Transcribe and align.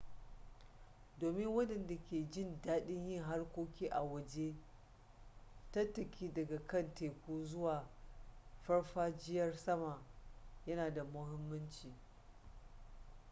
domin 1.19 1.49
waɗanda 1.55 1.95
ke 2.09 2.29
jin 2.31 2.61
daɗin 2.63 3.09
yin 3.09 3.23
harkoki 3.23 3.87
a 3.89 4.01
waje 4.03 4.55
tattaki 5.71 6.33
daga 6.33 6.59
kan 6.67 6.93
teku 6.95 7.45
zuwa 7.45 7.89
farfajiyar 8.65 9.55
sama 9.57 10.03
yana 10.65 10.91
da 10.93 11.03
muhimmanci 11.03 11.93